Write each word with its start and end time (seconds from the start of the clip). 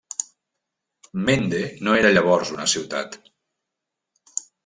Mende 1.27 1.59
no 1.87 1.93
era 1.99 2.11
llavors 2.17 2.53
una 2.57 2.67
ciutat. 2.73 3.19